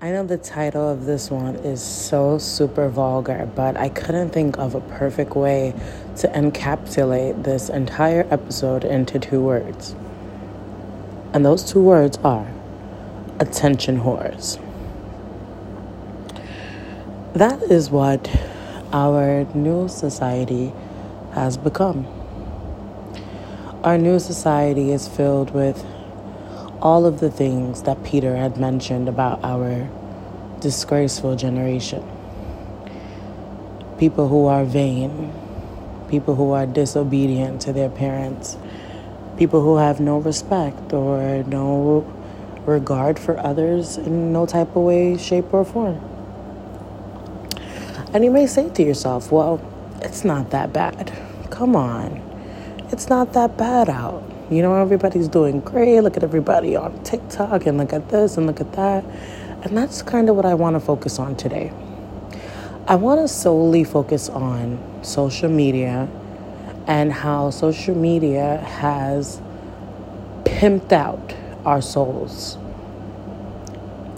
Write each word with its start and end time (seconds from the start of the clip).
I 0.00 0.12
know 0.12 0.24
the 0.24 0.38
title 0.38 0.88
of 0.88 1.06
this 1.06 1.28
one 1.28 1.56
is 1.56 1.82
so 1.82 2.38
super 2.38 2.88
vulgar, 2.88 3.50
but 3.56 3.76
I 3.76 3.88
couldn't 3.88 4.30
think 4.30 4.56
of 4.56 4.76
a 4.76 4.80
perfect 4.80 5.34
way 5.34 5.74
to 6.18 6.28
encapsulate 6.28 7.42
this 7.42 7.68
entire 7.68 8.24
episode 8.30 8.84
into 8.84 9.18
two 9.18 9.42
words. 9.42 9.96
And 11.34 11.44
those 11.44 11.64
two 11.64 11.82
words 11.82 12.16
are 12.18 12.46
attention 13.40 14.02
whores. 14.02 14.60
That 17.32 17.60
is 17.64 17.90
what 17.90 18.30
our 18.92 19.46
new 19.52 19.88
society 19.88 20.72
has 21.32 21.56
become. 21.56 22.06
Our 23.82 23.98
new 23.98 24.20
society 24.20 24.92
is 24.92 25.08
filled 25.08 25.50
with 25.50 25.84
all 26.80 27.06
of 27.06 27.20
the 27.20 27.30
things 27.30 27.82
that 27.82 28.02
Peter 28.04 28.36
had 28.36 28.56
mentioned 28.56 29.08
about 29.08 29.42
our 29.42 29.88
disgraceful 30.60 31.36
generation. 31.36 32.04
People 33.98 34.28
who 34.28 34.46
are 34.46 34.64
vain, 34.64 35.32
people 36.08 36.36
who 36.36 36.52
are 36.52 36.66
disobedient 36.66 37.60
to 37.62 37.72
their 37.72 37.88
parents, 37.88 38.56
people 39.36 39.60
who 39.62 39.76
have 39.76 40.00
no 40.00 40.18
respect 40.18 40.92
or 40.92 41.42
no 41.44 42.00
regard 42.66 43.18
for 43.18 43.38
others 43.38 43.96
in 43.96 44.32
no 44.32 44.46
type 44.46 44.68
of 44.76 44.82
way, 44.82 45.16
shape, 45.16 45.52
or 45.52 45.64
form. 45.64 46.00
And 48.12 48.24
you 48.24 48.30
may 48.30 48.46
say 48.46 48.70
to 48.70 48.82
yourself, 48.82 49.32
well, 49.32 49.60
it's 50.00 50.24
not 50.24 50.50
that 50.50 50.72
bad. 50.72 51.12
Come 51.50 51.74
on. 51.74 52.22
It's 52.90 53.08
not 53.08 53.32
that 53.32 53.56
bad 53.56 53.88
out. 53.88 54.22
You 54.50 54.62
know, 54.62 54.74
everybody's 54.74 55.28
doing 55.28 55.60
great. 55.60 56.00
Look 56.00 56.16
at 56.16 56.22
everybody 56.22 56.74
on 56.74 57.02
TikTok 57.02 57.66
and 57.66 57.76
look 57.76 57.92
at 57.92 58.08
this 58.08 58.38
and 58.38 58.46
look 58.46 58.62
at 58.62 58.72
that. 58.72 59.04
And 59.62 59.76
that's 59.76 60.00
kind 60.00 60.30
of 60.30 60.36
what 60.36 60.46
I 60.46 60.54
want 60.54 60.74
to 60.74 60.80
focus 60.80 61.18
on 61.18 61.36
today. 61.36 61.70
I 62.86 62.94
want 62.94 63.20
to 63.20 63.28
solely 63.28 63.84
focus 63.84 64.30
on 64.30 64.82
social 65.02 65.50
media 65.50 66.08
and 66.86 67.12
how 67.12 67.50
social 67.50 67.94
media 67.94 68.56
has 68.56 69.42
pimped 70.44 70.92
out 70.92 71.34
our 71.66 71.82
souls. 71.82 72.56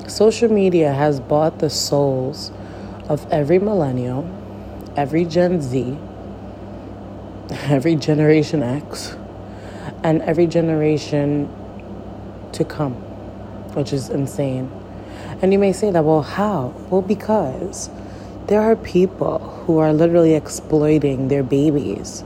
Social 0.06 0.48
media 0.48 0.92
has 0.92 1.19
bought 1.19 1.58
the 1.58 1.70
souls 1.70 2.52
of 3.08 3.26
every 3.32 3.58
millennial, 3.58 4.30
every 4.97 5.24
Gen 5.24 5.60
Z, 5.60 5.98
every 7.50 7.97
Generation 7.97 8.62
X 8.62 9.16
and 10.02 10.22
every 10.22 10.46
generation 10.46 11.48
to 12.52 12.64
come, 12.64 12.94
which 13.74 13.92
is 13.92 14.08
insane. 14.08 14.70
And 15.42 15.52
you 15.52 15.58
may 15.58 15.72
say 15.72 15.90
that, 15.90 16.04
well, 16.04 16.22
how? 16.22 16.74
Well, 16.90 17.02
because 17.02 17.90
there 18.46 18.60
are 18.60 18.76
people 18.76 19.38
who 19.38 19.78
are 19.78 19.92
literally 19.92 20.34
exploiting 20.34 21.28
their 21.28 21.42
babies, 21.42 22.24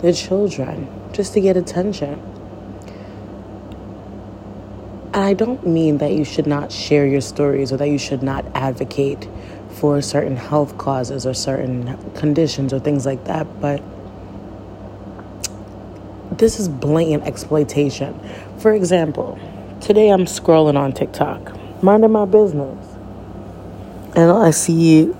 their 0.00 0.12
children, 0.12 0.88
just 1.12 1.32
to 1.34 1.40
get 1.40 1.56
attention. 1.56 2.20
And 5.14 5.24
I 5.24 5.34
don't 5.34 5.66
mean 5.66 5.98
that 5.98 6.12
you 6.12 6.24
should 6.24 6.46
not 6.46 6.72
share 6.72 7.06
your 7.06 7.20
stories 7.20 7.72
or 7.72 7.76
that 7.76 7.88
you 7.88 7.98
should 7.98 8.22
not 8.22 8.46
advocate 8.54 9.28
for 9.70 10.00
certain 10.00 10.36
health 10.36 10.78
causes 10.78 11.26
or 11.26 11.34
certain 11.34 11.98
conditions 12.14 12.72
or 12.72 12.78
things 12.78 13.04
like 13.04 13.24
that, 13.24 13.60
but 13.60 13.82
this 16.42 16.58
is 16.58 16.68
blatant 16.68 17.22
exploitation. 17.22 18.18
For 18.58 18.74
example, 18.74 19.38
today 19.80 20.08
I'm 20.08 20.24
scrolling 20.24 20.76
on 20.76 20.92
TikTok, 20.92 21.56
minding 21.84 22.10
my 22.10 22.24
business, 22.24 22.84
and 24.16 24.28
I 24.28 24.50
see 24.50 25.14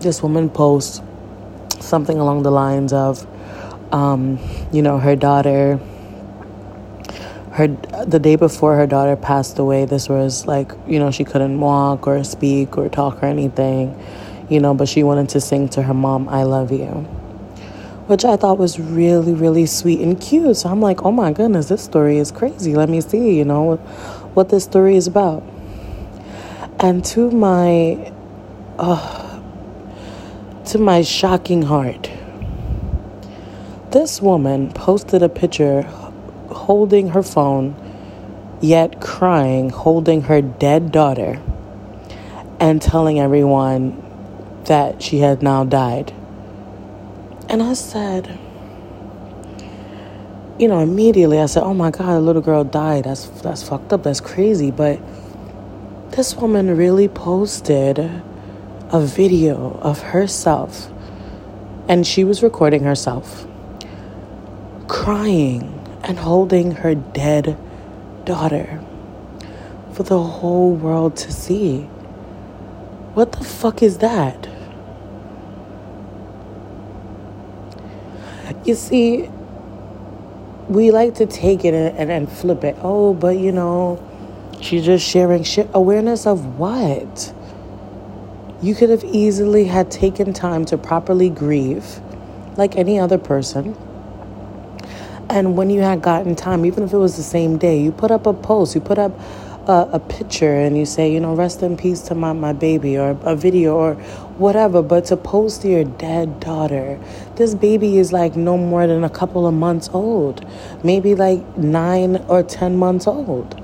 this 0.00 0.20
woman 0.20 0.50
post 0.50 1.00
something 1.78 2.18
along 2.18 2.42
the 2.42 2.50
lines 2.50 2.92
of, 2.92 3.24
um, 3.94 4.40
you 4.72 4.82
know, 4.82 4.98
her 4.98 5.14
daughter. 5.14 5.78
Her 7.52 7.68
the 7.68 8.18
day 8.18 8.34
before 8.34 8.74
her 8.74 8.88
daughter 8.88 9.14
passed 9.14 9.60
away, 9.60 9.84
this 9.84 10.08
was 10.08 10.48
like 10.48 10.72
you 10.88 10.98
know 10.98 11.12
she 11.12 11.22
couldn't 11.22 11.60
walk 11.60 12.08
or 12.08 12.24
speak 12.24 12.76
or 12.76 12.88
talk 12.88 13.22
or 13.22 13.26
anything, 13.26 13.96
you 14.50 14.58
know, 14.58 14.74
but 14.74 14.88
she 14.88 15.04
wanted 15.04 15.28
to 15.28 15.40
sing 15.40 15.68
to 15.68 15.82
her 15.82 15.94
mom, 15.94 16.28
"I 16.28 16.42
love 16.42 16.72
you." 16.72 17.06
Which 18.06 18.24
I 18.24 18.36
thought 18.36 18.58
was 18.58 18.78
really, 18.78 19.32
really 19.32 19.66
sweet 19.66 20.00
and 20.00 20.20
cute. 20.20 20.58
So 20.58 20.68
I'm 20.68 20.80
like, 20.80 21.04
oh 21.04 21.12
my 21.12 21.32
goodness, 21.32 21.68
this 21.68 21.82
story 21.82 22.18
is 22.18 22.30
crazy. 22.30 22.74
Let 22.74 22.88
me 22.88 23.00
see, 23.00 23.36
you 23.36 23.44
know, 23.44 23.76
what 24.34 24.50
this 24.50 24.64
story 24.64 24.96
is 24.96 25.06
about. 25.06 25.42
And 26.80 27.04
to 27.06 27.30
my, 27.30 28.12
uh, 28.78 29.40
to 30.66 30.78
my 30.78 31.02
shocking 31.02 31.62
heart, 31.62 32.10
this 33.90 34.20
woman 34.20 34.72
posted 34.72 35.22
a 35.22 35.28
picture 35.28 35.82
holding 36.50 37.08
her 37.10 37.22
phone, 37.22 37.74
yet 38.60 39.00
crying, 39.00 39.70
holding 39.70 40.22
her 40.22 40.42
dead 40.42 40.92
daughter, 40.92 41.40
and 42.60 42.82
telling 42.82 43.18
everyone 43.18 44.00
that 44.64 45.02
she 45.02 45.18
had 45.18 45.42
now 45.42 45.64
died. 45.64 46.12
And 47.54 47.62
I 47.62 47.74
said, 47.74 48.36
you 50.58 50.66
know, 50.66 50.80
immediately 50.80 51.38
I 51.38 51.46
said, 51.46 51.62
"Oh 51.62 51.72
my 51.72 51.92
God, 51.92 52.16
a 52.16 52.18
little 52.18 52.42
girl 52.42 52.64
died. 52.64 53.04
That's 53.04 53.26
that's 53.42 53.62
fucked 53.62 53.92
up. 53.92 54.02
That's 54.02 54.20
crazy." 54.20 54.72
But 54.72 54.98
this 56.16 56.34
woman 56.34 56.76
really 56.76 57.06
posted 57.06 58.00
a 58.90 59.00
video 59.00 59.78
of 59.80 60.00
herself, 60.00 60.90
and 61.86 62.04
she 62.04 62.24
was 62.24 62.42
recording 62.42 62.82
herself 62.82 63.46
crying 64.88 65.80
and 66.02 66.18
holding 66.18 66.72
her 66.72 66.96
dead 66.96 67.56
daughter 68.24 68.82
for 69.92 70.02
the 70.02 70.20
whole 70.20 70.74
world 70.74 71.14
to 71.18 71.30
see. 71.30 71.82
What 73.14 73.30
the 73.30 73.44
fuck 73.44 73.80
is 73.80 73.98
that? 73.98 74.48
You 78.64 78.74
see, 78.74 79.28
we 80.68 80.90
like 80.90 81.16
to 81.16 81.26
take 81.26 81.64
it 81.64 81.74
and, 81.74 82.10
and, 82.10 82.30
flip 82.30 82.64
it. 82.64 82.76
Oh, 82.80 83.12
but 83.12 83.36
you 83.36 83.52
know, 83.52 84.02
she's 84.60 84.84
just 84.84 85.06
sharing 85.06 85.42
shit. 85.42 85.68
Awareness 85.74 86.26
of 86.26 86.58
what? 86.58 87.34
You 88.62 88.74
could 88.74 88.88
have 88.88 89.04
easily 89.04 89.64
had 89.64 89.90
taken 89.90 90.32
time 90.32 90.64
to 90.66 90.78
properly 90.78 91.28
grieve 91.28 92.00
like 92.56 92.76
any 92.76 92.98
other 92.98 93.18
person. 93.18 93.76
And 95.28 95.56
when 95.56 95.68
you 95.68 95.80
had 95.80 96.00
gotten 96.00 96.34
time, 96.34 96.64
even 96.64 96.84
if 96.84 96.92
it 96.92 96.96
was 96.96 97.16
the 97.16 97.22
same 97.22 97.58
day, 97.58 97.80
you 97.80 97.92
put 97.92 98.10
up 98.10 98.26
a 98.26 98.32
post, 98.32 98.74
you 98.74 98.80
put 98.80 98.98
up 98.98 99.12
a, 99.66 99.88
a, 99.92 99.98
picture 99.98 100.54
and 100.54 100.76
you 100.76 100.84
say, 100.84 101.10
you 101.10 101.20
know, 101.20 101.34
rest 101.34 101.62
in 101.62 101.76
peace 101.76 102.00
to 102.02 102.14
my, 102.14 102.32
my 102.32 102.52
baby 102.52 102.98
or 102.98 103.10
a 103.22 103.34
video 103.34 103.74
or 103.74 103.94
whatever, 104.36 104.82
but 104.82 105.06
to 105.06 105.16
post 105.16 105.64
your 105.64 105.84
dead 105.84 106.40
daughter, 106.40 107.00
this 107.36 107.54
baby 107.54 107.98
is 107.98 108.12
like 108.12 108.36
no 108.36 108.56
more 108.58 108.86
than 108.86 109.04
a 109.04 109.10
couple 109.10 109.46
of 109.46 109.54
months 109.54 109.88
old, 109.92 110.46
maybe 110.84 111.14
like 111.14 111.56
nine 111.56 112.16
or 112.28 112.42
10 112.42 112.76
months 112.76 113.06
old. 113.06 113.60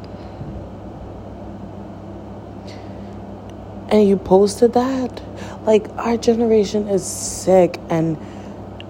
And 3.90 4.08
you 4.08 4.16
posted 4.16 4.72
that? 4.74 5.22
Like, 5.64 5.88
our 5.96 6.16
generation 6.16 6.88
is 6.88 7.04
sick 7.04 7.78
and 7.90 8.16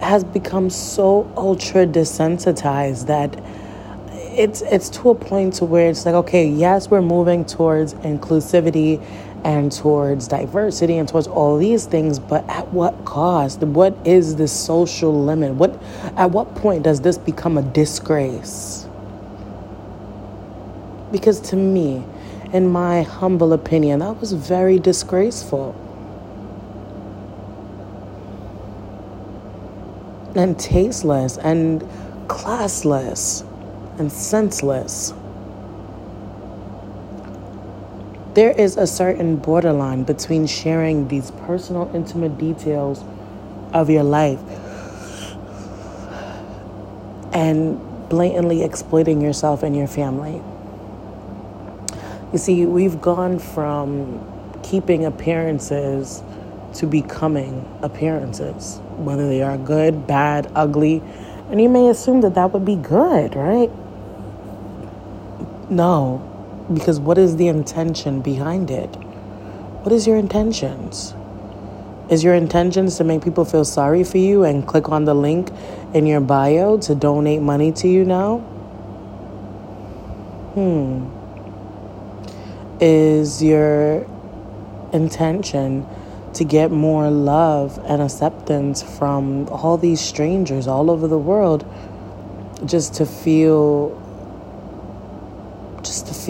has 0.00 0.24
become 0.24 0.70
so 0.70 1.30
ultra 1.36 1.86
desensitized 1.86 3.06
that 3.06 3.34
it's 4.40 4.62
it's 4.62 4.88
to 4.88 5.10
a 5.10 5.14
point 5.14 5.52
to 5.52 5.66
where 5.66 5.90
it's 5.90 6.06
like 6.06 6.14
okay 6.14 6.48
yes 6.48 6.88
we're 6.88 7.02
moving 7.02 7.44
towards 7.44 7.92
inclusivity 7.94 8.98
and 9.44 9.70
towards 9.70 10.28
diversity 10.28 10.96
and 10.96 11.06
towards 11.06 11.26
all 11.26 11.58
these 11.58 11.84
things 11.84 12.18
but 12.18 12.48
at 12.48 12.66
what 12.68 13.04
cost? 13.04 13.60
What 13.60 13.94
is 14.06 14.36
the 14.36 14.48
social 14.48 15.24
limit? 15.24 15.54
What 15.54 15.82
at 16.16 16.30
what 16.30 16.54
point 16.54 16.84
does 16.84 17.02
this 17.02 17.18
become 17.18 17.58
a 17.58 17.62
disgrace? 17.62 18.86
Because 21.12 21.38
to 21.50 21.56
me 21.56 22.02
in 22.52 22.66
my 22.66 23.02
humble 23.02 23.52
opinion 23.52 23.98
that 24.00 24.18
was 24.20 24.32
very 24.32 24.78
disgraceful. 24.78 25.74
And 30.34 30.58
tasteless 30.58 31.36
and 31.36 31.82
classless 32.26 33.44
and 34.00 34.10
senseless. 34.10 35.12
There 38.32 38.50
is 38.50 38.78
a 38.78 38.86
certain 38.86 39.36
borderline 39.36 40.04
between 40.04 40.46
sharing 40.46 41.08
these 41.08 41.30
personal, 41.32 41.90
intimate 41.94 42.38
details 42.38 43.04
of 43.74 43.90
your 43.90 44.02
life 44.02 44.40
and 47.34 47.78
blatantly 48.08 48.62
exploiting 48.62 49.20
yourself 49.20 49.62
and 49.62 49.76
your 49.76 49.86
family. 49.86 50.40
You 52.32 52.38
see, 52.38 52.64
we've 52.64 53.02
gone 53.02 53.38
from 53.38 54.26
keeping 54.62 55.04
appearances 55.04 56.22
to 56.74 56.86
becoming 56.86 57.68
appearances, 57.82 58.78
whether 58.96 59.28
they 59.28 59.42
are 59.42 59.58
good, 59.58 60.06
bad, 60.06 60.50
ugly. 60.54 61.02
And 61.50 61.60
you 61.60 61.68
may 61.68 61.88
assume 61.90 62.22
that 62.22 62.34
that 62.34 62.52
would 62.52 62.64
be 62.64 62.76
good, 62.76 63.36
right? 63.36 63.70
No, 65.70 66.20
because 66.72 66.98
what 66.98 67.16
is 67.16 67.36
the 67.36 67.46
intention 67.46 68.20
behind 68.22 68.72
it? 68.72 68.88
What 69.82 69.92
is 69.92 70.04
your 70.04 70.16
intentions? 70.16 71.14
Is 72.10 72.24
your 72.24 72.34
intentions 72.34 72.96
to 72.96 73.04
make 73.04 73.22
people 73.22 73.44
feel 73.44 73.64
sorry 73.64 74.02
for 74.02 74.18
you 74.18 74.42
and 74.42 74.66
click 74.66 74.88
on 74.88 75.04
the 75.04 75.14
link 75.14 75.52
in 75.94 76.06
your 76.06 76.20
bio 76.20 76.76
to 76.78 76.94
donate 76.96 77.40
money 77.40 77.70
to 77.70 77.86
you 77.86 78.04
now? 78.04 78.38
Hmm. 80.54 81.06
Is 82.80 83.40
your 83.40 84.08
intention 84.92 85.86
to 86.34 86.44
get 86.44 86.72
more 86.72 87.10
love 87.10 87.78
and 87.86 88.02
acceptance 88.02 88.82
from 88.82 89.48
all 89.48 89.76
these 89.76 90.00
strangers 90.00 90.66
all 90.66 90.90
over 90.90 91.06
the 91.06 91.18
world 91.18 91.64
just 92.64 92.94
to 92.94 93.06
feel 93.06 93.90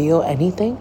feel 0.01 0.23
anything? 0.23 0.79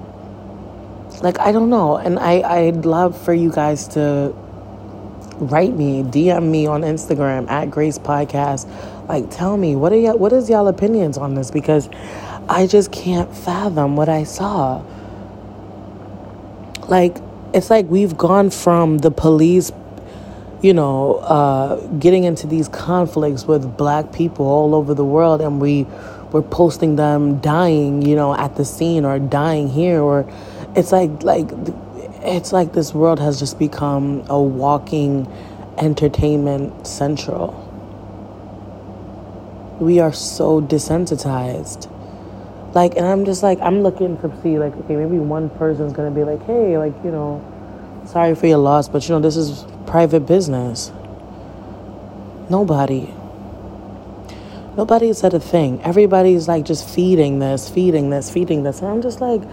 Like 1.22 1.40
i 1.40 1.52
don't 1.52 1.70
know 1.70 1.98
and 1.98 2.18
i 2.18 2.34
i'd 2.58 2.86
love 2.86 3.20
for 3.20 3.34
you 3.34 3.52
guys 3.52 3.90
to 3.90 4.34
write 5.40 5.76
me 5.76 6.04
dm 6.04 6.50
me 6.50 6.66
on 6.66 6.82
instagram 6.82 7.50
at 7.50 7.70
grace 7.70 8.00
podcast. 8.00 8.64
Like 9.10 9.30
tell 9.30 9.58
me 9.58 9.76
what 9.76 9.92
are 9.92 9.98
y'all 9.98 10.18
what 10.18 10.32
is 10.32 10.50
y'all 10.50 10.68
opinions 10.70 11.18
on 11.18 11.34
this? 11.34 11.52
Because 11.52 11.90
i 12.48 12.68
just 12.68 12.94
can't 12.94 13.36
fathom 13.36 13.98
what 13.98 14.08
i 14.08 14.24
saw. 14.24 14.82
Like 16.88 17.18
it's 17.54 17.70
like 17.70 17.88
we've 17.88 18.16
gone 18.16 18.50
from 18.50 19.00
the 19.00 19.12
police, 19.12 19.74
you 20.62 20.74
know, 20.74 21.16
uh, 21.16 21.86
getting 21.98 22.24
into 22.24 22.48
these 22.48 22.70
conflicts 22.70 23.46
with 23.46 23.76
black 23.76 24.14
people 24.14 24.46
all 24.46 24.74
over 24.74 24.94
the 24.94 25.06
world, 25.06 25.42
and 25.42 25.60
we 25.60 25.86
we're 26.32 26.42
posting 26.42 26.96
them 26.96 27.40
dying, 27.40 28.02
you 28.02 28.16
know, 28.16 28.36
at 28.36 28.56
the 28.56 28.66
scene 28.66 29.06
or 29.06 29.18
dying 29.20 29.68
here, 29.68 30.02
or 30.02 30.30
it's 30.76 30.92
like 30.92 31.24
like 31.24 31.50
it's 32.22 32.52
like 32.54 32.74
this 32.74 32.94
world 32.94 33.20
has 33.20 33.40
just 33.40 33.58
become 33.58 34.24
a 34.30 34.40
walking 34.40 35.28
entertainment 35.78 36.86
central. 36.86 37.66
We 39.80 40.00
are 40.00 40.14
so 40.14 40.62
desensitized. 40.62 41.90
Like 42.74 42.96
and 42.98 43.06
i'm 43.08 43.26
just 43.26 43.42
like 43.42 43.60
i'm 43.62 43.82
looking 43.82 44.16
to 44.18 44.32
see 44.44 44.60
like 44.60 44.76
okay 44.76 44.96
maybe 44.96 45.18
one 45.18 45.50
person's 45.50 45.92
gonna 45.92 46.12
be 46.12 46.24
like 46.24 46.46
hey 46.46 46.78
like 46.78 46.94
you 47.04 47.10
know 47.10 47.42
sorry 48.06 48.36
for 48.36 48.46
your 48.46 48.60
loss 48.60 48.88
but 48.88 49.10
you 49.10 49.16
know 49.16 49.20
this 49.20 49.36
is 49.36 49.66
private 49.88 50.28
business. 50.28 50.92
Nobody 52.48 53.12
nobody 54.78 55.14
said 55.14 55.34
a 55.34 55.40
thing. 55.40 55.82
Everybody's 55.84 56.48
like 56.48 56.66
just 56.66 56.88
feeding 56.88 57.40
this 57.40 57.70
feeding 57.70 58.10
this 58.10 58.30
feeding 58.30 58.64
this. 58.64 58.80
And 58.80 58.88
i'm 58.90 59.02
just 59.02 59.22
like 59.22 59.44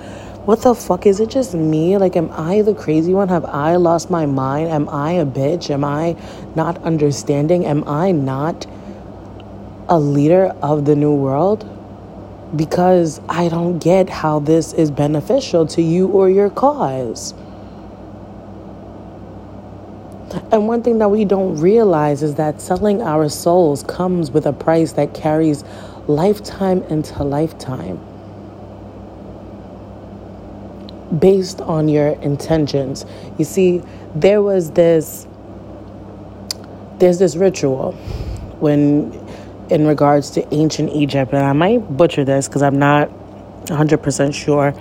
what 0.47 0.63
the 0.63 0.77
fuck? 0.77 1.07
Is 1.07 1.19
it 1.19 1.29
just 1.29 1.55
me? 1.55 1.97
Like 1.99 2.17
am 2.17 2.31
i 2.33 2.63
the 2.63 2.75
crazy 2.75 3.13
one? 3.13 3.29
Have 3.29 3.45
i 3.45 3.77
lost 3.77 4.11
my 4.11 4.27
mind? 4.27 4.69
Am 4.69 4.89
i 4.89 5.13
a 5.13 5.27
bitch? 5.27 5.71
Am 5.71 5.85
i 5.85 6.17
not 6.55 6.81
understanding? 6.85 7.67
Am 7.67 7.87
i 7.89 8.13
not 8.13 8.67
a 9.89 9.99
leader 9.99 10.47
of 10.63 10.85
the 10.85 10.95
new 10.95 11.15
world? 11.15 11.69
Because 12.55 13.21
I 13.29 13.49
don't 13.49 13.81
get 13.81 14.09
how 14.09 14.39
this 14.39 14.73
is 14.73 14.91
beneficial 14.91 15.67
to 15.67 15.83
you 15.83 16.07
or 16.07 16.31
your 16.31 16.49
cause. 16.51 17.35
And 20.53 20.69
one 20.69 20.83
thing 20.83 20.99
that 20.99 21.11
we 21.11 21.25
don't 21.25 21.59
realize 21.61 22.23
is 22.23 22.35
that 22.37 22.61
selling 22.61 23.03
our 23.03 23.29
souls 23.29 23.83
comes 23.83 24.31
with 24.31 24.47
a 24.47 24.53
price 24.53 24.93
that 24.93 25.15
carries 25.15 25.65
lifetime 26.06 26.83
into 26.85 27.23
lifetime 27.25 27.99
based 31.19 31.61
on 31.61 31.88
your 31.88 32.09
intentions. 32.21 33.06
You 33.38 33.44
see, 33.44 33.83
there 34.15 34.43
was 34.43 34.73
this 34.73 35.27
there's 36.99 37.19
this 37.19 37.37
ritual 37.37 37.93
when 38.61 39.12
in 39.71 39.87
regards 39.87 40.31
to 40.31 40.55
ancient 40.55 40.91
Egypt, 40.91 41.32
and 41.32 41.44
I 41.44 41.53
might 41.53 41.97
butcher 41.97 42.25
this 42.25 42.49
because 42.49 42.62
I'm 42.62 42.79
not 42.79 43.11
100% 43.67 44.35
sure 44.35 44.73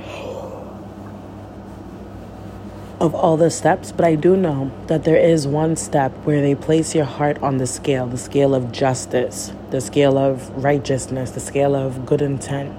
of 3.06 3.14
all 3.14 3.38
the 3.38 3.52
steps, 3.52 3.92
but 3.92 4.04
I 4.04 4.16
do 4.16 4.36
know 4.36 4.72
that 4.88 5.04
there 5.04 5.18
is 5.18 5.48
one 5.48 5.76
step 5.76 6.12
where 6.26 6.42
they 6.42 6.56
place 6.56 6.96
your 6.96 7.06
heart 7.06 7.42
on 7.44 7.58
the 7.58 7.68
scale 7.68 8.08
the 8.08 8.18
scale 8.18 8.56
of 8.56 8.72
justice, 8.72 9.54
the 9.70 9.80
scale 9.80 10.18
of 10.18 10.50
righteousness, 10.64 11.32
the 11.32 11.40
scale 11.40 11.76
of 11.76 12.06
good 12.06 12.22
intent, 12.22 12.76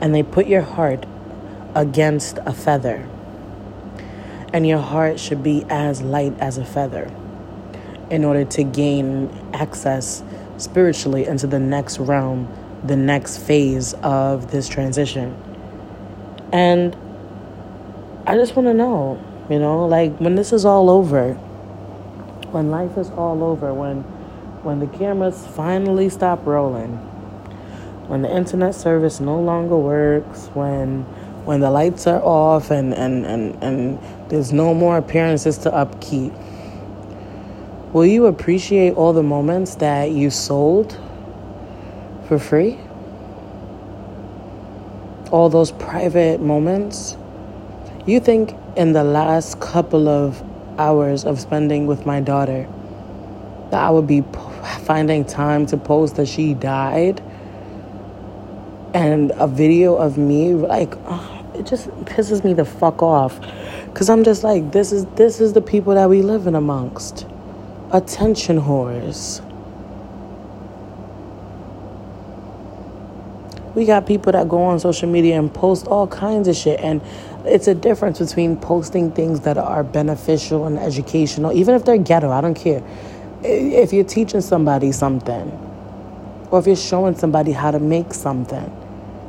and 0.00 0.14
they 0.14 0.22
put 0.22 0.46
your 0.46 0.62
heart 0.62 1.06
against 1.74 2.38
a 2.46 2.52
feather. 2.52 3.08
And 4.52 4.66
your 4.66 4.78
heart 4.78 5.18
should 5.18 5.42
be 5.42 5.64
as 5.68 6.00
light 6.02 6.38
as 6.38 6.58
a 6.58 6.64
feather 6.64 7.10
in 8.10 8.24
order 8.24 8.44
to 8.44 8.62
gain 8.62 9.28
access 9.52 10.22
spiritually 10.58 11.26
into 11.26 11.46
the 11.46 11.58
next 11.58 11.98
realm, 11.98 12.48
the 12.84 12.96
next 12.96 13.38
phase 13.38 13.94
of 14.02 14.52
this 14.52 14.68
transition. 14.68 15.34
And 16.52 16.94
I 18.26 18.36
just 18.36 18.54
want 18.54 18.68
to 18.68 18.74
know, 18.74 19.20
you 19.50 19.58
know, 19.58 19.86
like 19.86 20.16
when 20.18 20.34
this 20.34 20.52
is 20.52 20.64
all 20.64 20.90
over, 20.90 21.34
when 22.52 22.70
life 22.70 22.96
is 22.96 23.10
all 23.10 23.42
over, 23.42 23.72
when 23.72 24.02
when 24.62 24.80
the 24.80 24.86
cameras 24.86 25.46
finally 25.46 26.08
stop 26.08 26.46
rolling, 26.46 26.96
when 28.08 28.22
the 28.22 28.34
internet 28.34 28.74
service 28.74 29.20
no 29.20 29.38
longer 29.38 29.76
works, 29.76 30.46
when 30.54 31.02
when 31.44 31.60
the 31.60 31.70
lights 31.70 32.06
are 32.06 32.22
off 32.22 32.70
and, 32.70 32.94
and, 32.94 33.26
and, 33.26 33.62
and 33.62 33.98
there's 34.30 34.50
no 34.50 34.72
more 34.72 34.96
appearances 34.96 35.58
to 35.58 35.70
upkeep 35.74 36.32
Will 37.94 38.06
you 38.06 38.26
appreciate 38.26 38.94
all 38.94 39.12
the 39.12 39.22
moments 39.22 39.76
that 39.76 40.10
you 40.10 40.28
sold 40.28 40.98
for 42.26 42.40
free? 42.40 42.76
All 45.30 45.48
those 45.48 45.70
private 45.70 46.40
moments? 46.40 47.16
You 48.06 48.20
think 48.20 48.54
in 48.76 48.92
the 48.92 49.02
last 49.02 49.60
couple 49.60 50.08
of 50.08 50.42
hours 50.78 51.24
of 51.24 51.40
spending 51.40 51.86
with 51.86 52.04
my 52.04 52.20
daughter 52.20 52.68
that 53.70 53.82
I 53.82 53.88
would 53.88 54.06
be 54.06 54.22
finding 54.82 55.24
time 55.24 55.64
to 55.66 55.78
post 55.78 56.16
that 56.16 56.28
she 56.28 56.52
died 56.52 57.22
and 58.92 59.32
a 59.36 59.46
video 59.46 59.94
of 59.96 60.18
me 60.18 60.52
like 60.52 60.92
oh, 61.06 61.46
it 61.54 61.64
just 61.64 61.88
pisses 62.04 62.44
me 62.44 62.52
the 62.52 62.66
fuck 62.66 63.02
off 63.02 63.40
cuz 63.94 64.10
I'm 64.10 64.22
just 64.22 64.44
like 64.44 64.72
this 64.72 64.92
is 64.92 65.06
this 65.16 65.40
is 65.40 65.54
the 65.54 65.62
people 65.62 65.94
that 65.94 66.10
we 66.10 66.20
live 66.20 66.46
in 66.46 66.54
amongst 66.54 67.26
attention 67.90 68.60
whores. 68.60 69.40
We 73.74 73.84
got 73.86 74.06
people 74.06 74.30
that 74.32 74.48
go 74.48 74.62
on 74.62 74.78
social 74.78 75.08
media 75.08 75.36
and 75.36 75.52
post 75.52 75.88
all 75.88 76.06
kinds 76.06 76.46
of 76.46 76.54
shit. 76.54 76.78
And 76.80 77.00
it's 77.44 77.68
a 77.68 77.74
difference 77.74 78.18
between 78.18 78.56
posting 78.56 79.12
things 79.12 79.40
that 79.40 79.58
are 79.58 79.84
beneficial 79.84 80.66
and 80.66 80.78
educational, 80.78 81.52
even 81.52 81.74
if 81.74 81.84
they're 81.84 81.98
ghetto, 81.98 82.30
I 82.30 82.40
don't 82.40 82.54
care. 82.54 82.82
If 83.42 83.92
you're 83.92 84.04
teaching 84.04 84.40
somebody 84.40 84.92
something, 84.92 85.50
or 86.50 86.58
if 86.58 86.66
you're 86.66 86.76
showing 86.76 87.16
somebody 87.16 87.52
how 87.52 87.70
to 87.70 87.78
make 87.78 88.14
something, 88.14 88.72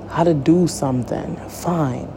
how 0.10 0.24
to 0.24 0.34
do 0.34 0.68
something, 0.68 1.36
fine. 1.50 2.08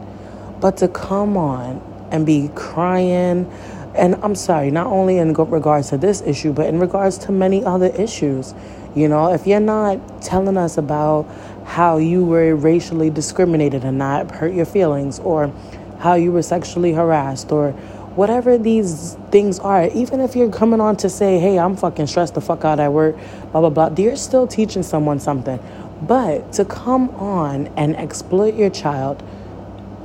But 0.61 0.77
to 0.79 0.89
come 0.89 1.37
on 1.37 1.81
and 2.11 2.25
be 2.25 2.51
crying, 2.55 3.51
and 3.95 4.15
I'm 4.23 4.35
sorry, 4.35 4.71
not 4.71 4.87
only 4.87 5.19
in 5.19 5.33
regards 5.35 5.89
to 5.91 5.99
this 5.99 6.21
issue, 6.23 6.53
but 6.53 6.67
in 6.67 6.79
regards 6.79 7.19
to 7.19 7.33
many 7.33 7.65
other 7.65 7.87
issues. 7.87 8.55
You 8.95 9.09
know, 9.09 9.33
if 9.33 9.47
you're 9.47 9.61
not 9.61 10.23
telling 10.23 10.57
us 10.57 10.79
about 10.79 11.27
how 11.65 11.99
you 11.99 12.25
were 12.25 12.55
racially 12.55 13.11
discriminated 13.11 13.85
and 13.85 13.99
not 13.99 14.31
hurt 14.31 14.55
your 14.55 14.65
feelings, 14.65 15.19
or 15.19 15.53
how 15.99 16.15
you 16.15 16.33
were 16.33 16.43
sexually 16.43 16.93
harassed, 16.93 17.51
or 17.53 17.73
whatever 18.17 18.59
these 18.59 19.17
things 19.31 19.59
are, 19.61 19.87
even 19.89 20.21
if 20.21 20.35
you're 20.35 20.51
coming 20.51 20.81
on 20.81 20.97
to 20.97 21.09
say, 21.09 21.39
hey, 21.39 21.59
I'm 21.59 21.77
fucking 21.77 22.09
stressed 22.09 22.35
the 22.35 22.41
fuck 22.41 22.65
out 22.65 22.81
at 22.81 22.93
work, 22.93 23.17
blah, 23.53 23.61
blah, 23.61 23.71
blah, 23.71 23.91
you're 23.97 24.17
still 24.17 24.47
teaching 24.47 24.83
someone 24.83 25.21
something. 25.21 25.61
But 26.03 26.53
to 26.55 26.65
come 26.65 27.11
on 27.11 27.69
and 27.77 27.97
exploit 27.97 28.55
your 28.55 28.71
child, 28.71 29.23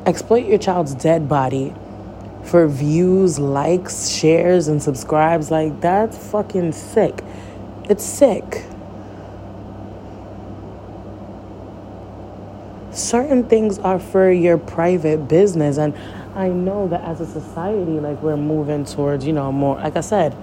exploit 0.05 0.45
your 0.45 0.57
child's 0.59 0.95
dead 0.95 1.27
body 1.29 1.73
for 2.43 2.67
views, 2.67 3.39
likes, 3.39 4.09
shares, 4.09 4.67
and 4.67 4.81
subscribes. 4.81 5.49
Like, 5.49 5.79
that's 5.81 6.17
fucking 6.31 6.73
sick. 6.73 7.23
It's 7.89 8.03
sick. 8.03 8.65
Certain 12.93 13.43
things 13.43 13.79
are 13.79 13.99
for 13.99 14.31
your 14.31 14.57
private 14.57 15.27
business. 15.27 15.77
And 15.77 15.95
I 16.35 16.49
know 16.49 16.87
that 16.87 17.01
as 17.01 17.21
a 17.21 17.25
society, 17.25 17.99
like 17.99 18.21
we're 18.21 18.37
moving 18.37 18.85
towards, 18.85 19.25
you 19.25 19.33
know, 19.33 19.51
more, 19.51 19.77
like 19.77 19.95
I 19.95 20.01
said, 20.01 20.35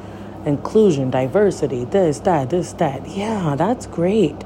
inclusion, 0.44 1.10
diversity, 1.10 1.84
this, 1.84 2.20
that, 2.20 2.50
this, 2.50 2.72
that. 2.74 3.08
Yeah, 3.08 3.54
that's 3.56 3.86
great. 3.86 4.36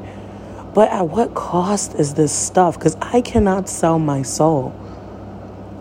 But 0.75 0.91
at 0.91 1.09
what 1.09 1.35
cost 1.35 1.95
is 1.95 2.15
this 2.15 2.33
stuff? 2.33 2.79
Because 2.79 2.97
I 3.01 3.21
cannot 3.21 3.69
sell 3.69 3.99
my 3.99 4.23
soul. 4.23 4.75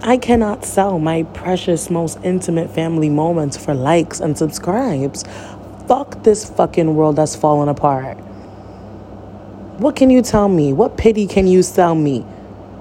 I 0.01 0.18
cannot 0.18 0.65
sell 0.65 1.00
my 1.00 1.24
precious, 1.24 1.89
most 1.89 2.20
intimate 2.24 2.70
family 2.70 3.10
moments 3.10 3.58
for 3.58 3.74
likes 3.74 4.20
and 4.20 4.38
subscribes. 4.38 5.24
Fuck 5.88 6.24
this 6.24 6.50
fucking 6.50 6.94
world 6.96 7.15
that's 7.15 7.36
falling 7.36 7.70
apart. 7.70 8.18
What 9.77 9.96
can 9.96 10.12
you 10.12 10.22
tell 10.22 10.50
me? 10.50 10.72
What 10.72 10.98
pity 10.98 11.25
can 11.25 11.48
you 11.48 11.63
sell 11.63 11.96
me? 11.96 12.20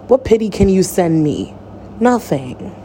What 0.09 0.27
pity 0.27 0.51
can 0.51 0.69
you 0.69 0.83
send 0.83 1.25
me? 1.25 1.55
Nothing. 2.01 2.77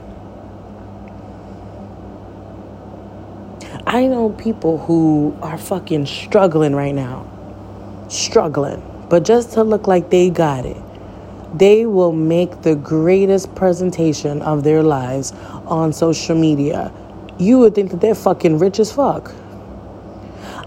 I 3.86 4.08
know 4.08 4.30
people 4.30 4.78
who 4.78 5.38
are 5.42 5.58
fucking 5.58 6.06
struggling 6.06 6.74
right 6.74 6.96
now. 6.96 7.26
Struggling. 8.08 8.82
But 9.10 9.26
just 9.26 9.52
to 9.54 9.64
look 9.64 9.88
like 9.88 10.10
they 10.10 10.30
got 10.30 10.66
it, 10.66 10.78
they 11.54 11.86
will 11.86 12.14
make 12.14 12.62
the 12.62 12.76
greatest 12.76 13.56
presentation 13.56 14.42
of 14.42 14.64
their 14.64 14.84
lives 14.84 15.34
on 15.66 15.92
social 15.92 16.36
media. 16.36 16.94
You 17.40 17.60
would 17.60 17.76
think 17.76 17.92
that 17.92 18.00
they're 18.00 18.16
fucking 18.16 18.60
rich 18.60 18.80
as 18.80 18.92
fuck. 18.92 19.34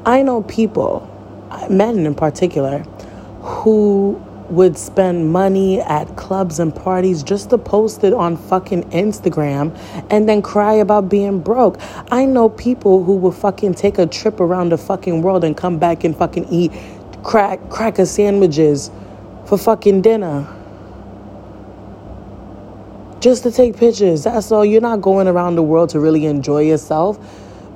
I 0.05 0.23
know 0.23 0.43
people, 0.43 1.07
men 1.71 2.05
in 2.05 2.15
particular, 2.15 2.85
who 3.51 4.13
would 4.49 4.77
spend 4.77 5.31
money 5.33 5.81
at 5.81 6.17
clubs 6.17 6.59
and 6.59 6.75
parties 6.75 7.23
just 7.23 7.51
to 7.51 7.59
post 7.59 8.03
it 8.05 8.13
on 8.13 8.37
fucking 8.37 8.83
Instagram 8.91 9.77
and 10.11 10.29
then 10.29 10.41
cry 10.41 10.73
about 10.75 11.09
being 11.09 11.41
broke. 11.41 11.79
I 12.11 12.25
know 12.25 12.49
people 12.49 13.05
who 13.05 13.17
will 13.17 13.33
fucking 13.33 13.75
take 13.75 13.99
a 13.99 14.07
trip 14.07 14.41
around 14.41 14.71
the 14.71 14.79
fucking 14.79 15.23
world 15.23 15.45
and 15.45 15.57
come 15.57 15.79
back 15.79 16.05
and 16.05 16.17
fucking 16.17 16.47
eat 16.51 16.73
crack 17.23 17.61
cracker 17.71 18.07
sandwiches 18.07 18.91
for 19.47 19.59
fucking 19.59 20.03
dinner. 20.03 20.47
Just 23.21 23.43
to 23.43 23.53
take 23.53 23.77
pictures. 23.77 24.25
That's 24.25 24.51
all. 24.51 24.65
You're 24.65 24.81
not 24.81 25.03
going 25.03 25.29
around 25.29 25.57
the 25.57 25.63
world 25.63 25.91
to 25.91 26.01
really 26.01 26.25
enjoy 26.27 26.63
yourself. 26.63 27.19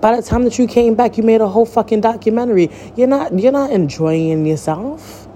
By 0.01 0.17
the 0.17 0.23
time 0.23 0.45
that 0.45 0.59
you 0.59 0.67
came 0.67 0.95
back, 0.95 1.19
you 1.19 1.23
made 1.23 1.41
a 1.41 1.49
whole 1.49 1.67
fucking 1.67 2.01
documentary. 2.01 2.71
You're 2.97 3.09
not 3.09 3.39
you're 3.39 3.53
not 3.53 3.71
enjoying 3.71 4.47
yourself. 4.47 5.29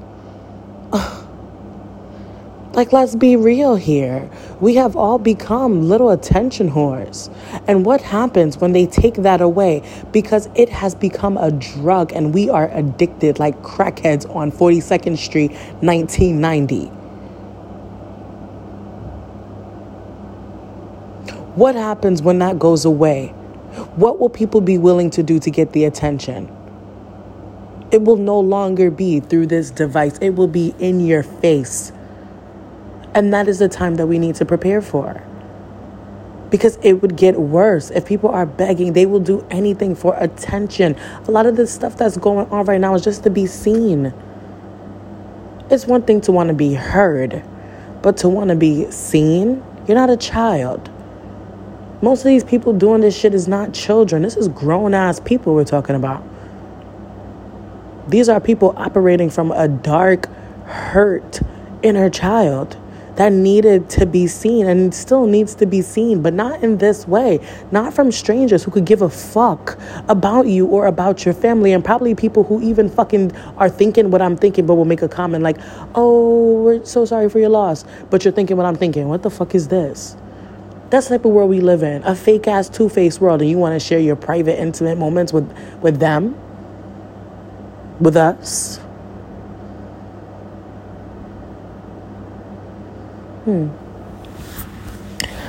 Like, 2.79 2.93
let's 2.93 3.17
be 3.17 3.35
real 3.35 3.75
here. 3.75 4.31
We 4.61 4.77
have 4.77 4.95
all 4.95 5.19
become 5.19 5.89
little 5.89 6.11
attention 6.11 6.71
whores. 6.71 7.29
And 7.67 7.85
what 7.85 8.01
happens 8.01 8.59
when 8.59 8.71
they 8.71 8.87
take 8.87 9.15
that 9.15 9.41
away? 9.41 9.83
Because 10.13 10.49
it 10.55 10.69
has 10.69 10.95
become 10.95 11.37
a 11.39 11.51
drug 11.51 12.13
and 12.13 12.33
we 12.33 12.49
are 12.49 12.71
addicted 12.73 13.41
like 13.41 13.61
crackheads 13.63 14.33
on 14.33 14.53
42nd 14.53 15.19
Street, 15.19 15.51
1990. 15.81 16.85
What 21.57 21.75
happens 21.75 22.23
when 22.23 22.39
that 22.39 22.61
goes 22.61 22.85
away? 22.85 23.31
What 23.97 24.21
will 24.21 24.31
people 24.31 24.61
be 24.61 24.79
willing 24.79 25.11
to 25.11 25.25
do 25.25 25.41
to 25.41 25.51
get 25.51 25.73
the 25.73 25.85
attention? 25.85 26.47
It 27.91 28.03
will 28.03 28.19
no 28.19 28.39
longer 28.39 28.93
be 28.93 29.19
through 29.19 29.49
this 29.49 29.73
device, 29.73 30.17
it 30.19 30.37
will 30.37 30.47
be 30.47 30.77
in 30.79 31.05
your 31.05 31.25
face. 31.25 31.91
And 33.15 33.33
that 33.33 33.49
is 33.49 33.59
the 33.59 33.69
time 33.69 33.97
that 33.97 34.07
we 34.07 34.19
need 34.19 34.35
to 34.37 34.45
prepare 34.45 34.81
for. 34.81 35.23
Because 36.51 36.79
it 36.83 37.03
would 37.03 37.17
get 37.17 37.39
worse. 37.39 37.91
If 37.91 38.07
people 38.07 38.31
are 38.31 38.47
begging, 38.47 38.93
they 38.93 39.07
will 39.07 39.21
do 39.21 39.47
anything 39.51 39.95
for 39.95 40.15
attention. 40.19 40.97
A 41.27 41.31
lot 41.31 41.47
of 41.47 41.57
the 41.57 41.67
stuff 41.67 41.97
that's 41.97 42.17
going 42.17 42.49
on 42.51 42.65
right 42.67 42.81
now 42.81 42.95
is 42.95 43.03
just 43.03 43.25
to 43.25 43.31
be 43.31 43.47
seen. 43.47 44.13
It's 45.71 45.87
one 45.87 46.03
thing 46.03 46.21
to 46.23 46.33
want 46.33 46.49
to 46.49 46.55
be 46.55 46.75
heard, 46.75 47.43
but 48.03 48.17
to 48.19 48.29
want 48.29 48.49
to 48.49 48.57
be 48.57 48.91
seen, 48.91 49.63
you're 49.87 49.97
not 49.97 50.09
a 50.09 50.17
child. 50.17 50.91
Most 52.01 52.21
of 52.21 52.27
these 52.27 52.45
people 52.45 52.73
doing 52.73 53.01
this 53.01 53.19
shit 53.19 53.35
is 53.35 53.49
not 53.49 53.75
children. 53.75 54.23
This 54.23 54.37
is 54.37 54.49
grown 54.49 54.95
ass 54.95 55.21
people 55.21 55.55
we're 55.55 55.65
talking 55.65 55.97
about. 55.97 56.23
These 58.09 58.29
are 58.31 58.41
people 58.41 58.73
operating 58.77 59.29
from 59.29 59.51
a 59.53 59.69
dark, 59.69 60.29
hurt 60.65 61.41
inner 61.83 62.09
child 62.09 62.77
that 63.19 63.33
needed 63.33 63.91
to 63.91 64.07
be 64.07 64.29
seen 64.29 64.69
and 64.69 64.95
still 64.95 65.27
needs 65.27 65.57
to 65.57 65.67
be 65.67 65.83
seen, 65.83 66.23
but 66.23 66.33
not 66.33 66.63
in 66.63 66.79
this 66.79 67.07
way. 67.09 67.41
Not 67.73 67.93
from 67.93 68.13
strangers 68.13 68.63
who 68.63 68.71
could 68.71 68.85
give 68.85 69.03
a 69.03 69.09
fuck 69.09 69.77
about 70.09 70.47
you 70.47 70.67
or 70.67 70.87
about 70.87 71.25
your 71.25 71.35
family, 71.35 71.73
and 71.73 71.85
probably 71.85 72.15
people 72.15 72.45
who 72.45 72.63
even 72.63 72.89
fucking 72.89 73.35
are 73.57 73.69
thinking 73.69 74.13
what 74.13 74.23
I'm 74.23 74.37
thinking, 74.37 74.67
but 74.67 74.77
will 74.77 74.85
make 74.85 75.03
a 75.03 75.09
comment 75.09 75.43
like, 75.43 75.57
oh, 75.97 76.63
we're 76.63 76.85
so 76.85 77.05
sorry 77.05 77.29
for 77.29 77.41
your 77.41 77.49
loss. 77.49 77.85
But 78.09 78.25
you're 78.25 78.33
thinking 78.33 78.57
what 78.57 78.67
I'm 78.67 78.77
thinking. 78.77 79.09
What 79.09 79.25
the 79.25 79.31
fuck 79.31 79.53
is 79.53 79.67
this? 79.67 80.17
That's 80.91 81.09
the 81.09 81.19
type 81.19 81.25
of 81.25 81.33
world 81.33 81.51
we 81.51 81.59
live 81.59 81.83
in. 81.83 82.05
A 82.05 82.15
fake 82.15 82.47
ass 82.47 82.69
two 82.69 82.89
faced 82.89 83.21
world, 83.21 83.41
and 83.43 83.51
you 83.51 83.59
want 83.59 83.75
to 83.75 83.85
share 83.85 83.99
your 83.99 84.15
private, 84.15 84.61
intimate 84.61 84.97
moments 84.97 85.33
with, 85.33 85.53
with 85.83 85.99
them? 85.99 86.39
With 87.99 88.17
us? 88.17 88.79
Hmm. 93.49 93.69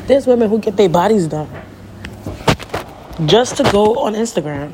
There's 0.07 0.25
women 0.25 0.49
who 0.49 0.57
get 0.57 0.77
their 0.77 0.87
bodies 0.87 1.27
done 1.27 1.49
just 3.25 3.57
to 3.57 3.63
go 3.63 3.99
on 3.99 4.13
Instagram. 4.13 4.71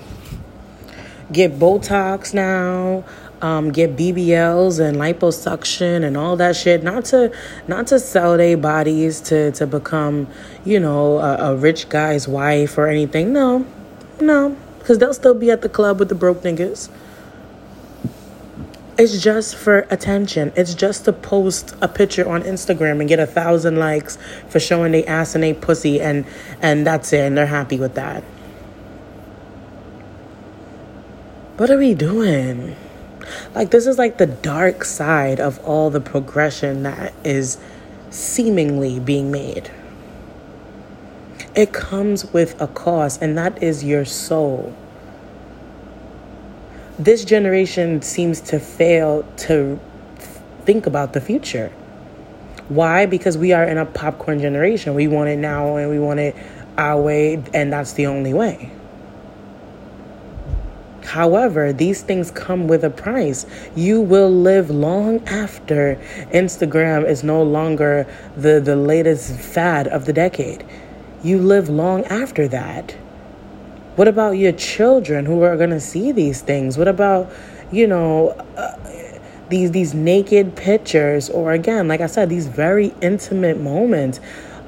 Get 1.32 1.58
Botox 1.58 2.36
now, 2.36 3.03
um, 3.41 3.72
get 3.72 3.98
BBLs 3.98 4.79
and 4.79 4.98
liposuction 4.98 6.03
and 6.03 6.15
all 6.15 6.36
that 6.36 6.55
shit. 6.55 6.84
Not 6.84 7.05
to 7.05 7.36
not 7.67 7.88
to 7.88 8.00
sell 8.00 8.38
their 8.38 8.58
bodies 8.58 9.22
to 9.22 9.51
to 9.53 9.65
become, 9.65 10.27
you 10.63 10.79
know, 10.79 11.17
a, 11.17 11.53
a 11.53 11.55
rich 11.55 11.89
guy's 11.89 12.27
wife 12.27 12.77
or 12.77 12.86
anything. 12.86 13.34
No, 13.34 13.65
no, 14.22 14.55
because 14.77 15.00
they'll 15.00 15.15
still 15.15 15.34
be 15.34 15.50
at 15.50 15.63
the 15.63 15.70
club 15.70 15.98
with 15.98 16.10
the 16.10 16.15
broke 16.15 16.44
niggas. 16.44 16.89
It's 18.98 19.22
just 19.22 19.58
for 19.58 19.80
attention. 19.90 20.54
It's 20.56 20.74
just 20.74 21.04
to 21.04 21.12
post 21.12 21.75
a 21.82 21.88
picture 21.90 22.28
on 22.30 22.44
Instagram 22.44 23.02
and 23.02 23.10
get 23.10 23.20
a 23.20 23.25
thousand 23.25 23.78
likes 23.78 24.18
for 24.48 24.62
showing 24.62 24.94
they 24.94 25.06
ass 25.06 25.36
and 25.36 25.44
they 25.44 25.54
pussy 25.54 26.00
and 26.00 26.25
and 26.62 26.88
that's 26.88 27.12
it 27.12 27.20
and 27.20 27.38
they're 27.38 27.46
happy 27.46 27.78
with 27.78 27.96
that. 27.96 28.24
What 31.58 31.70
are 31.70 31.78
we 31.78 31.94
doing? 31.94 32.78
Like 33.54 33.72
this 33.72 33.86
is 33.86 33.98
like 33.98 34.18
the 34.18 34.28
dark 34.28 34.86
side 34.86 35.42
of 35.42 35.60
all 35.66 35.90
the 35.90 36.02
progression 36.02 36.84
that 36.84 37.14
is 37.25 37.58
seemingly 38.12 39.02
being 39.02 39.30
made. 39.30 39.72
It 41.54 41.74
comes 41.74 42.32
with 42.32 42.60
a 42.62 42.68
cost 42.68 43.22
and 43.22 43.38
that 43.38 43.62
is 43.62 43.84
your 43.84 44.06
soul 44.06 44.74
this 46.98 47.25
generation 47.25 48.02
seems 48.02 48.42
to 48.42 48.60
fail 48.60 49.24
to 49.38 49.80
think 50.64 50.88
about 50.88 51.14
the 51.14 51.22
future. 51.22 51.70
Why? 52.70 53.06
Because 53.06 53.38
we 53.38 53.54
are 53.54 53.64
in 53.64 53.78
a 53.78 53.86
popcorn 53.86 54.40
generation. 54.40 54.96
We 54.96 55.08
want 55.08 55.30
it 55.30 55.38
now 55.38 55.75
and 55.75 55.90
we 55.90 56.00
want 56.00 56.20
it 56.20 56.36
our 56.78 57.02
way, 57.02 57.44
and 57.54 57.72
that's 57.72 57.94
the 57.94 58.08
only 58.08 58.34
way. 58.34 58.72
However, 61.04 61.72
these 61.72 62.02
things 62.02 62.32
come 62.32 62.68
with 62.68 62.84
a 62.84 62.90
price. 62.90 63.46
You 63.75 64.02
will 64.02 64.32
live 64.32 64.70
long 64.70 65.25
after 65.28 66.00
Instagram 66.34 67.08
is 67.08 67.24
no 67.24 67.44
longer 67.44 68.08
the, 68.36 68.60
the 68.60 68.75
latest 68.75 69.40
fad 69.40 69.88
of 69.88 70.06
the 70.06 70.14
decade. 70.14 70.66
You 71.24 71.38
live 71.38 71.70
long 71.70 72.04
after 72.06 72.48
that. 72.50 72.96
What 73.96 74.08
about 74.08 74.32
your 74.32 74.52
children 74.52 75.25
who 75.25 75.42
are 75.44 75.56
going 75.56 75.70
to 75.70 75.80
see 75.80 76.12
these 76.12 76.42
things? 76.42 76.78
What 76.78 76.88
about, 76.88 77.32
you 77.72 77.88
know, 77.88 78.30
uh, 78.58 78.78
these 79.50 79.72
these 79.72 79.94
naked 79.94 80.56
pictures 80.56 81.30
or 81.30 81.54
again, 81.54 81.88
like 81.88 82.02
I 82.02 82.08
said, 82.08 82.30
these 82.30 82.48
very 82.48 82.94
intimate 83.02 83.60
moments? 83.60 84.20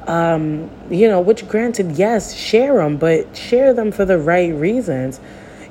Um, 0.08 0.72
you 0.90 1.10
know, 1.10 1.20
which 1.20 1.46
granted, 1.50 1.92
yes, 1.94 2.34
share 2.34 2.76
them, 2.76 2.96
but 2.96 3.36
share 3.36 3.74
them 3.74 3.92
for 3.92 4.06
the 4.06 4.18
right 4.18 4.54
reasons. 4.54 5.20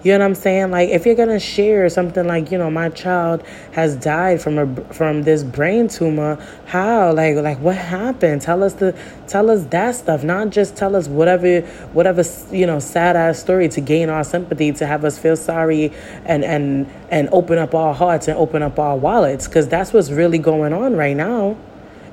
You 0.07 0.13
know 0.13 0.21
what 0.21 0.25
I'm 0.27 0.35
saying? 0.37 0.71
Like 0.71 0.91
if 0.91 1.05
you're 1.05 1.17
gonna 1.17 1.41
share 1.41 1.89
something 1.89 2.25
like, 2.29 2.53
you 2.53 2.59
know, 2.59 2.71
my 2.71 2.91
child 2.91 3.43
has 3.73 3.97
died 3.97 4.41
from 4.41 4.57
a 4.57 4.95
from 4.95 5.25
this 5.25 5.43
brain 5.43 5.89
tumor, 5.89 6.39
how? 6.67 7.13
Like 7.13 7.35
like 7.35 7.59
what 7.59 7.75
happened? 7.75 8.41
Tell 8.41 8.63
us 8.63 8.75
the 8.75 8.97
tell 9.27 9.51
us 9.51 9.65
that 9.65 9.97
stuff, 9.97 10.23
not 10.23 10.51
just 10.51 10.77
tell 10.77 10.95
us 10.95 11.09
whatever 11.09 11.63
whatever 11.93 12.23
you 12.53 12.67
know 12.67 12.79
sad 12.79 13.17
ass 13.17 13.41
story 13.41 13.69
to 13.71 13.81
gain 13.81 14.09
our 14.09 14.23
sympathy, 14.23 14.71
to 14.75 14.87
have 14.87 15.05
us 15.05 15.19
feel 15.19 15.35
sorry 15.35 15.93
and 16.25 16.45
and 16.45 16.89
and 17.11 17.29
open 17.33 17.59
up 17.59 17.75
our 17.75 17.93
hearts 17.93 18.29
and 18.29 18.39
open 18.39 18.63
up 18.63 18.79
our 18.79 18.97
wallets, 18.97 19.49
because 19.49 19.67
that's 19.67 19.93
what's 19.93 20.13
really 20.13 20.39
going 20.39 20.73
on 20.73 20.95
right 20.95 21.17
now. 21.17 21.57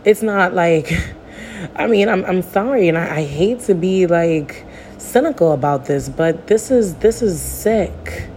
It's 0.04 0.24
not 0.24 0.56
like 0.56 0.92
I 1.76 1.86
mean, 1.86 2.10
I'm 2.10 2.26
I'm 2.26 2.42
sorry, 2.42 2.88
and 2.88 2.98
I, 2.98 3.18
I 3.18 3.24
hate 3.24 3.60
to 3.66 3.76
be 3.76 4.08
like 4.08 4.66
cynical 5.14 5.52
about 5.52 5.86
this, 5.86 6.10
but 6.10 6.48
this 6.48 6.72
is 6.72 6.96
this 6.96 7.22
is 7.22 7.40
sick. 7.40 8.28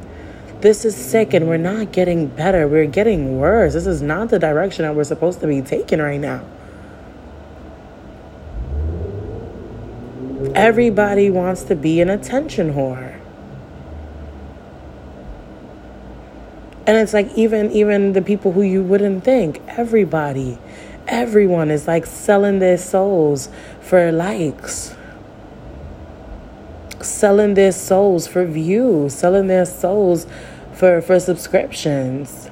This 0.60 0.84
is 0.84 0.94
sick, 0.94 1.32
and 1.32 1.48
we're 1.48 1.56
not 1.56 1.90
getting 1.90 2.26
better. 2.26 2.68
We're 2.68 2.86
getting 2.86 3.38
worse. 3.38 3.72
This 3.72 3.86
is 3.86 4.02
not 4.02 4.28
the 4.28 4.38
direction 4.38 4.84
that 4.84 4.94
we're 4.94 5.04
supposed 5.04 5.40
to 5.40 5.46
be 5.46 5.62
taking 5.62 6.00
right 6.00 6.20
now. 6.20 6.44
Everybody 10.54 11.30
wants 11.30 11.64
to 11.64 11.74
be 11.74 12.00
an 12.00 12.10
attention 12.10 12.74
whore. 12.74 13.20
And 16.86 16.96
it's 16.98 17.14
like 17.14 17.32
even 17.34 17.70
even 17.72 18.12
the 18.12 18.22
people 18.22 18.52
who 18.52 18.62
you 18.62 18.82
wouldn't 18.82 19.24
think, 19.24 19.62
everybody, 19.66 20.58
everyone 21.06 21.70
is 21.70 21.86
like 21.86 22.04
selling 22.06 22.58
their 22.58 22.78
souls 22.78 23.48
for 23.80 24.12
likes. 24.12 24.95
Selling 27.06 27.54
their 27.54 27.72
souls 27.72 28.26
for 28.26 28.44
views, 28.44 29.14
selling 29.14 29.46
their 29.46 29.64
souls 29.64 30.26
for 30.74 31.00
for 31.00 31.18
subscriptions. 31.18 32.50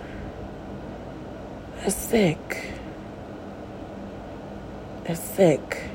It's 1.82 1.94
sick. 1.94 2.73
It's 5.04 5.20
sick. 5.20 5.90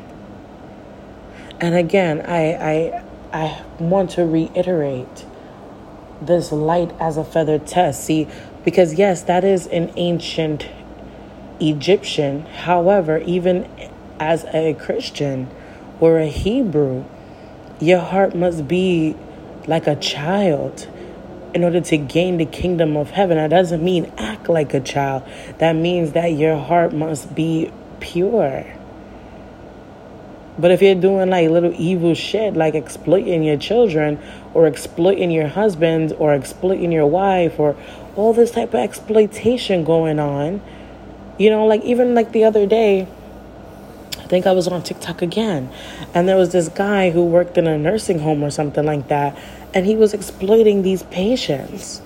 And 1.59 1.75
again, 1.75 2.21
I 2.27 2.53
I 2.53 3.03
I 3.33 3.63
want 3.79 4.11
to 4.11 4.25
reiterate 4.25 5.25
this 6.21 6.51
light 6.51 6.91
as 6.99 7.17
a 7.17 7.23
feather 7.23 7.57
test. 7.59 8.03
See, 8.03 8.27
because 8.63 8.95
yes, 8.95 9.23
that 9.23 9.43
is 9.43 9.67
an 9.67 9.91
ancient 9.95 10.67
Egyptian. 11.59 12.45
However, 12.45 13.19
even 13.19 13.67
as 14.19 14.45
a 14.53 14.73
Christian 14.73 15.49
or 15.99 16.19
a 16.19 16.27
Hebrew, 16.27 17.05
your 17.79 17.99
heart 17.99 18.35
must 18.35 18.67
be 18.67 19.15
like 19.67 19.87
a 19.87 19.95
child 19.95 20.87
in 21.53 21.63
order 21.63 21.81
to 21.81 21.97
gain 21.97 22.37
the 22.37 22.45
kingdom 22.45 22.95
of 22.97 23.11
heaven. 23.11 23.37
That 23.37 23.49
doesn't 23.49 23.83
mean 23.83 24.11
act 24.17 24.49
like 24.49 24.73
a 24.73 24.79
child, 24.79 25.23
that 25.59 25.73
means 25.73 26.11
that 26.13 26.33
your 26.33 26.57
heart 26.57 26.93
must 26.93 27.33
be 27.35 27.71
pure. 27.99 28.65
But 30.57 30.71
if 30.71 30.81
you're 30.81 30.95
doing 30.95 31.29
like 31.29 31.49
little 31.49 31.73
evil 31.77 32.13
shit, 32.13 32.55
like 32.55 32.75
exploiting 32.75 33.43
your 33.43 33.55
children 33.55 34.19
or 34.53 34.67
exploiting 34.67 35.31
your 35.31 35.47
husband 35.47 36.13
or 36.19 36.33
exploiting 36.33 36.91
your 36.91 37.07
wife 37.07 37.57
or 37.57 37.77
all 38.17 38.33
this 38.33 38.51
type 38.51 38.73
of 38.73 38.81
exploitation 38.81 39.85
going 39.85 40.19
on, 40.19 40.61
you 41.37 41.49
know, 41.49 41.65
like 41.65 41.81
even 41.83 42.13
like 42.13 42.33
the 42.33 42.43
other 42.43 42.65
day, 42.65 43.07
think 44.29 44.45
I 44.45 44.51
was 44.51 44.67
on 44.67 44.83
TikTok 44.83 45.21
again, 45.21 45.69
and 46.13 46.29
there 46.29 46.37
was 46.37 46.51
this 46.51 46.69
guy 46.69 47.09
who 47.09 47.25
worked 47.25 47.57
in 47.57 47.67
a 47.67 47.77
nursing 47.77 48.19
home 48.19 48.43
or 48.43 48.51
something 48.51 48.85
like 48.85 49.07
that, 49.09 49.37
and 49.73 49.85
he 49.85 49.95
was 49.95 50.13
exploiting 50.13 50.83
these 50.83 51.03
patients. 51.03 52.01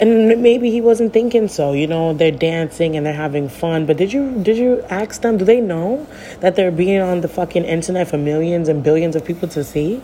And 0.00 0.42
maybe 0.42 0.70
he 0.70 0.80
wasn't 0.80 1.12
thinking 1.12 1.46
so 1.46 1.74
you 1.74 1.86
know 1.86 2.12
they're 2.12 2.32
dancing 2.32 2.96
and 2.96 3.06
they're 3.06 3.12
having 3.12 3.48
fun. 3.48 3.86
But 3.86 3.98
did 3.98 4.12
you 4.12 4.42
did 4.42 4.56
you 4.56 4.82
ask 4.90 5.20
them 5.22 5.38
do 5.38 5.44
they 5.44 5.60
know 5.60 6.08
that 6.40 6.56
they're 6.56 6.72
being 6.72 7.00
on 7.00 7.20
the 7.20 7.28
fucking 7.28 7.64
internet 7.64 8.08
for 8.08 8.18
millions 8.18 8.68
and 8.68 8.82
billions 8.82 9.14
of 9.14 9.24
people 9.24 9.48
to 9.50 9.62
see? 9.62 10.02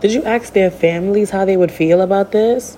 Did 0.00 0.12
you 0.12 0.24
ask 0.24 0.52
their 0.54 0.72
families 0.72 1.30
how 1.30 1.44
they 1.44 1.56
would 1.56 1.70
feel 1.70 2.00
about 2.00 2.32
this 2.32 2.76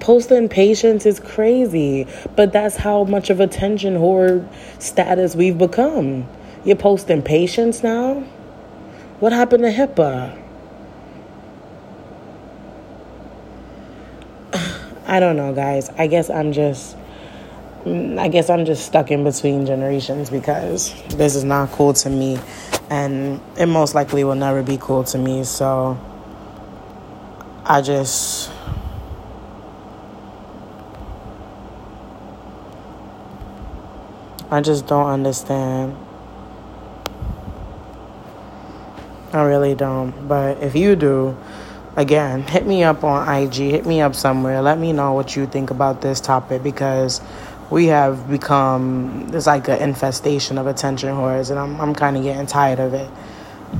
posting 0.00 0.48
patients 0.48 1.06
is 1.06 1.20
crazy 1.20 2.06
but 2.36 2.52
that's 2.52 2.76
how 2.76 3.04
much 3.04 3.30
of 3.30 3.38
attention 3.40 3.94
whore 3.94 4.46
status 4.80 5.36
we've 5.36 5.58
become 5.58 6.26
you're 6.64 6.76
posting 6.76 7.22
patients 7.22 7.82
now 7.82 8.14
what 9.20 9.32
happened 9.32 9.62
to 9.62 9.70
HIPAA 9.70 10.40
I 15.06 15.20
don't 15.20 15.36
know, 15.36 15.52
guys. 15.52 15.90
I 15.90 16.06
guess 16.06 16.30
I'm 16.30 16.52
just 16.52 16.96
I 17.86 18.28
guess 18.28 18.50
I'm 18.50 18.66
just 18.66 18.84
stuck 18.84 19.10
in 19.10 19.24
between 19.24 19.64
generations 19.64 20.28
because 20.28 20.92
this 21.16 21.34
is 21.34 21.44
not 21.44 21.70
cool 21.70 21.94
to 21.94 22.10
me 22.10 22.38
and 22.90 23.40
it 23.56 23.66
most 23.66 23.94
likely 23.94 24.22
will 24.22 24.34
never 24.34 24.62
be 24.62 24.76
cool 24.78 25.02
to 25.04 25.18
me. 25.18 25.44
So 25.44 25.98
I 27.64 27.80
just 27.80 28.50
I 34.50 34.60
just 34.60 34.86
don't 34.86 35.06
understand. 35.06 35.96
I 39.32 39.42
really 39.42 39.76
don't. 39.76 40.26
But 40.26 40.60
if 40.60 40.74
you 40.74 40.96
do, 40.96 41.36
again, 41.94 42.42
hit 42.42 42.66
me 42.66 42.82
up 42.82 43.04
on 43.04 43.28
IG, 43.28 43.54
hit 43.54 43.86
me 43.86 44.00
up 44.00 44.16
somewhere. 44.16 44.60
Let 44.60 44.78
me 44.78 44.92
know 44.92 45.12
what 45.12 45.36
you 45.36 45.46
think 45.46 45.70
about 45.70 46.00
this 46.00 46.20
topic 46.20 46.64
because 46.64 47.20
we 47.70 47.86
have 47.86 48.28
become 48.28 49.30
it's 49.32 49.46
like 49.46 49.68
an 49.68 49.78
infestation 49.78 50.58
of 50.58 50.66
attention 50.66 51.10
whores, 51.10 51.50
and 51.50 51.58
I'm 51.58 51.80
I'm 51.80 51.94
kind 51.94 52.16
of 52.16 52.24
getting 52.24 52.46
tired 52.46 52.80
of 52.80 52.92
it. 52.92 53.08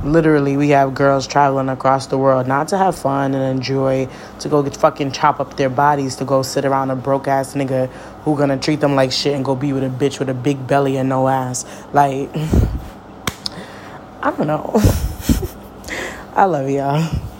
Literally, 0.03 0.55
we 0.57 0.69
have 0.69 0.93
girls 0.93 1.27
traveling 1.27 1.69
across 1.69 2.07
the 2.07 2.17
world 2.17 2.47
not 2.47 2.69
to 2.69 2.77
have 2.77 2.97
fun 2.97 3.35
and 3.35 3.57
enjoy, 3.57 4.07
to 4.39 4.49
go 4.49 4.63
get 4.63 4.75
fucking 4.75 5.11
chop 5.11 5.39
up 5.39 5.57
their 5.57 5.69
bodies, 5.69 6.15
to 6.15 6.25
go 6.25 6.41
sit 6.41 6.65
around 6.65 6.89
a 6.91 6.95
broke 6.95 7.27
ass 7.27 7.53
nigga 7.53 7.87
who 8.23 8.37
gonna 8.37 8.57
treat 8.57 8.79
them 8.79 8.95
like 8.95 9.11
shit 9.11 9.35
and 9.35 9.43
go 9.43 9.55
be 9.55 9.73
with 9.73 9.83
a 9.83 9.89
bitch 9.89 10.17
with 10.19 10.29
a 10.29 10.33
big 10.33 10.65
belly 10.65 10.97
and 10.97 11.09
no 11.09 11.27
ass. 11.27 11.65
Like, 11.93 12.29
I 14.21 14.31
don't 14.31 14.47
know. 14.47 14.71
I 16.35 16.45
love 16.45 16.69
y'all. 16.69 17.30